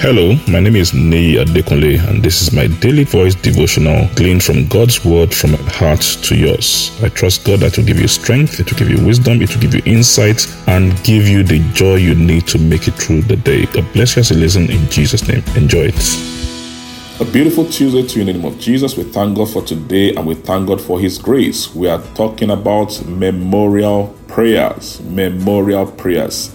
[0.00, 4.64] Hello, my name is Nei Adekunle, and this is my daily voice devotional gleaned from
[4.68, 6.96] God's word from my heart to yours.
[7.02, 9.60] I trust God that will give you strength, it will give you wisdom, it will
[9.60, 13.34] give you insight, and give you the joy you need to make it through the
[13.34, 13.66] day.
[13.66, 15.42] God bless you as you listen in Jesus' name.
[15.56, 17.20] Enjoy it.
[17.20, 18.96] A beautiful Tuesday to you in the name of Jesus.
[18.96, 21.74] We thank God for today and we thank God for His grace.
[21.74, 25.00] We are talking about memorial prayers.
[25.00, 26.54] Memorial prayers.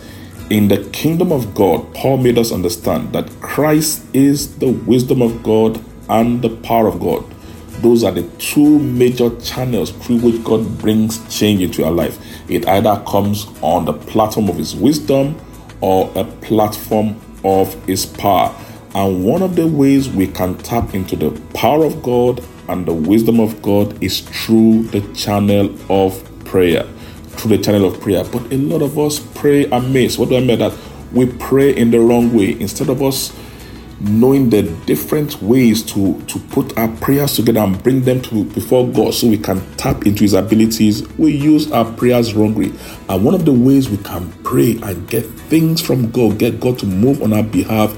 [0.54, 5.42] In the kingdom of God, Paul made us understand that Christ is the wisdom of
[5.42, 7.26] God and the power of God.
[7.82, 12.24] Those are the two major channels through which God brings change into our life.
[12.52, 15.42] It either comes on the platform of His wisdom
[15.82, 18.56] or a platform of His power.
[18.94, 22.94] And one of the ways we can tap into the power of God and the
[22.94, 26.88] wisdom of God is through the channel of prayer
[27.34, 28.24] through the channel of prayer.
[28.24, 30.18] But a lot of us pray amiss.
[30.18, 30.78] What do I mean that?
[31.12, 32.60] We pray in the wrong way.
[32.60, 33.32] Instead of us
[34.00, 38.88] knowing the different ways to, to put our prayers together and bring them to before
[38.90, 42.74] God so we can tap into his abilities, we use our prayers wrongly.
[43.08, 46.80] And one of the ways we can pray and get things from God, get God
[46.80, 47.96] to move on our behalf,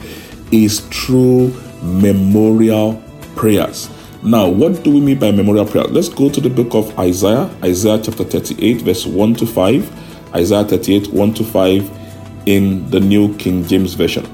[0.54, 3.02] is through memorial
[3.36, 3.90] prayers.
[4.26, 5.84] Now, what do we mean by memorial prayer?
[5.84, 10.34] Let's go to the book of Isaiah, Isaiah chapter 38, verse 1 to 5.
[10.34, 11.92] Isaiah 38, 1 to 5
[12.48, 14.26] in the New King James Version.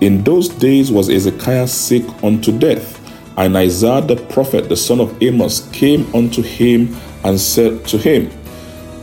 [0.00, 2.98] In those days was Hezekiah sick unto death,
[3.36, 8.30] and Isaiah the prophet, the son of Amos, came unto him and said to him,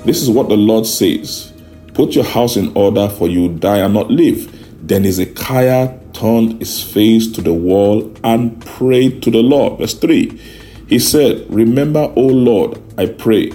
[0.05, 1.53] This is what the Lord says
[1.93, 4.51] Put your house in order, for you die and not live.
[4.85, 9.79] Then Hezekiah turned his face to the wall and prayed to the Lord.
[9.79, 10.29] Verse 3.
[10.87, 13.51] He said, Remember, O Lord, I pray.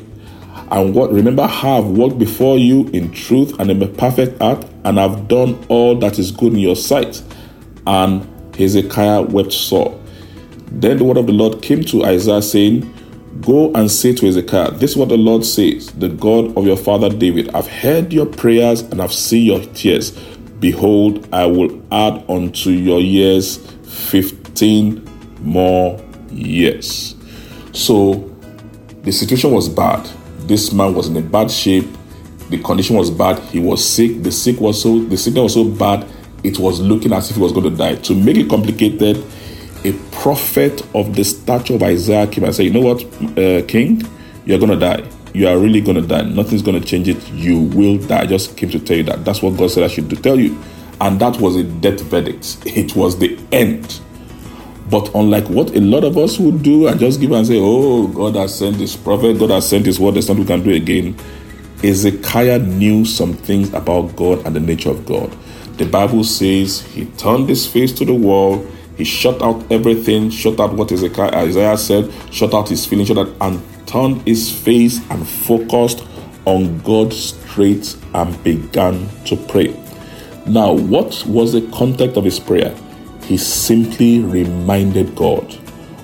[0.72, 4.98] And what remember I've walked before you in truth and in a perfect heart, and
[4.98, 7.22] have done all that is good in your sight.
[7.86, 10.00] And Hezekiah wept sore.
[10.72, 12.92] Then the word of the Lord came to Isaiah, saying,
[13.40, 16.76] Go and say to Hezekiah, This is what the Lord says, the God of your
[16.76, 17.50] father David.
[17.54, 20.18] I've heard your prayers and I've seen your tears.
[20.60, 25.08] Behold, I will add unto your years 15
[25.40, 25.98] more
[26.30, 27.14] years.
[27.72, 28.30] So
[29.02, 30.08] the situation was bad.
[30.40, 31.86] This man was in a bad shape.
[32.50, 33.38] The condition was bad.
[33.38, 34.22] He was sick.
[34.22, 36.06] The sick was so the sickness was so bad.
[36.42, 37.94] It was looking as if he was going to die.
[37.96, 39.24] To make it complicated,
[39.84, 43.02] a prophet of the stature of Isaiah came and said, "You know what,
[43.38, 44.02] uh, King,
[44.44, 46.22] you're going to die." You are really going to die.
[46.22, 47.30] Nothing's going to change it.
[47.30, 48.22] You will die.
[48.22, 49.24] I just came to tell you that.
[49.24, 50.60] That's what God said I should do, tell you.
[51.00, 52.58] And that was a death verdict.
[52.66, 54.00] It was the end.
[54.90, 58.08] But unlike what a lot of us would do and just give and say, oh,
[58.08, 60.72] God has sent this prophet, God has sent his word, there's nothing we can do
[60.72, 61.16] again.
[61.80, 65.34] Hezekiah knew some things about God and the nature of God.
[65.78, 68.66] The Bible says he turned his face to the wall,
[68.96, 73.16] he shut out everything, shut out what Hezekiah, Isaiah said, shut out his feelings, shut
[73.16, 76.04] out, and turned his face and focused
[76.44, 79.76] on God straight and began to pray.
[80.46, 82.74] Now, what was the context of his prayer?
[83.24, 85.56] He simply reminded God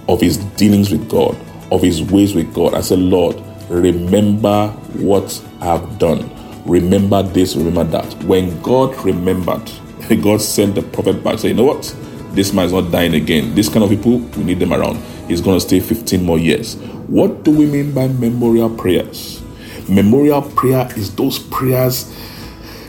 [0.08, 1.36] of his dealings with God,
[1.72, 2.74] of his ways with God.
[2.74, 6.30] I said, Lord, remember what I've done.
[6.64, 8.12] Remember this, remember that.
[8.24, 9.70] When God remembered,
[10.22, 11.96] God sent the prophet back, say, you know what?
[12.36, 13.54] This man is not dying again.
[13.54, 14.96] This kind of people, we need them around.
[15.26, 16.76] He's going to stay 15 more years.
[17.08, 19.42] What do we mean by memorial prayers?
[19.88, 22.14] Memorial prayer is those prayers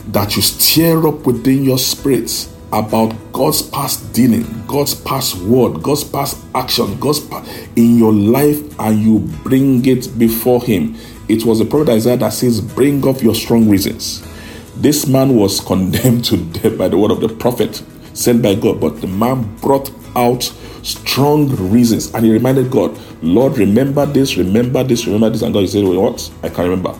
[0.07, 6.03] that you stir up within your spirits about God's past dealing, God's past word, God's
[6.03, 10.97] past action, God's past in your life, and you bring it before Him.
[11.29, 14.27] It was the prophet Isaiah that says, Bring up your strong reasons.
[14.75, 17.81] This man was condemned to death by the word of the prophet
[18.17, 20.43] sent by God, but the man brought out
[20.83, 22.13] strong reasons.
[22.13, 25.41] And he reminded God, Lord, remember this, remember this, remember this.
[25.41, 26.31] And God said, well, What?
[26.43, 26.97] I can't remember.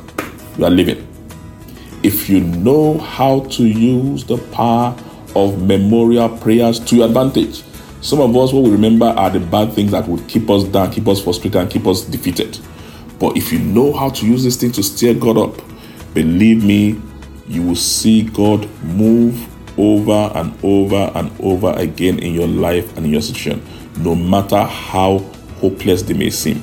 [0.57, 1.05] You are living.
[2.03, 4.95] If you know how to use the power
[5.35, 7.63] of memorial prayers to your advantage,
[8.01, 10.91] some of us, what we remember are the bad things that would keep us down,
[10.91, 12.59] keep us frustrated, and keep us defeated.
[13.19, 15.59] But if you know how to use this thing to stir God up,
[16.13, 17.01] believe me,
[17.47, 23.05] you will see God move over and over and over again in your life and
[23.05, 23.63] in your situation,
[23.97, 25.19] no matter how
[25.59, 26.61] hopeless they may seem.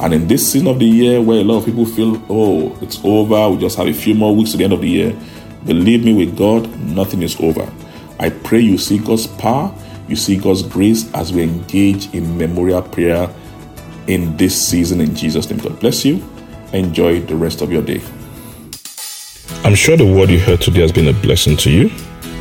[0.00, 3.00] And in this season of the year where a lot of people feel, oh, it's
[3.04, 5.18] over, we just have a few more weeks to the end of the year,
[5.64, 7.70] believe me, with God, nothing is over.
[8.18, 9.74] I pray you see God's power,
[10.08, 13.32] you see God's grace as we engage in memorial prayer
[14.06, 15.58] in this season in Jesus' name.
[15.60, 16.22] God bless you.
[16.72, 18.02] Enjoy the rest of your day.
[19.64, 21.90] I'm sure the word you heard today has been a blessing to you.